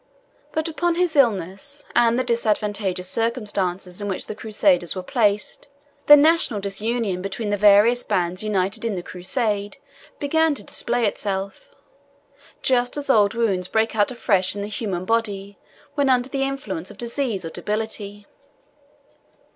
But 0.51 0.67
upon 0.67 0.95
his 0.95 1.15
illness, 1.15 1.85
and 1.95 2.17
the 2.17 2.23
disadvantageous 2.23 3.07
circumstances 3.07 4.01
in 4.01 4.07
which 4.07 4.25
the 4.25 4.33
Crusaders 4.33 4.95
were 4.95 5.03
placed, 5.03 5.67
the 6.07 6.15
national 6.17 6.59
disunion 6.59 7.21
between 7.21 7.49
the 7.51 7.55
various 7.55 8.01
bands 8.01 8.41
united 8.41 8.83
in 8.83 8.95
the 8.95 9.03
Crusade, 9.03 9.77
began 10.19 10.55
to 10.55 10.63
display 10.63 11.05
itself, 11.05 11.69
just 12.63 12.97
as 12.97 13.11
old 13.11 13.35
wounds 13.35 13.67
break 13.67 13.95
out 13.95 14.09
afresh 14.09 14.55
in 14.55 14.63
the 14.63 14.69
human 14.69 15.05
body 15.05 15.59
when 15.93 16.09
under 16.09 16.29
the 16.29 16.41
influence 16.41 16.89
of 16.89 16.97
disease 16.97 17.45
or 17.45 17.51
debility. 17.51 18.25